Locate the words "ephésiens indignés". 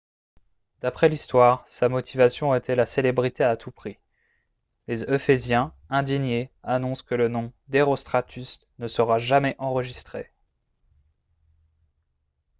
5.03-6.49